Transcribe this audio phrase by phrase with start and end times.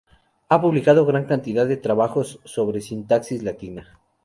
[0.49, 3.99] Ha publicado gran cantidad de trabajos sobre sintaxis latina.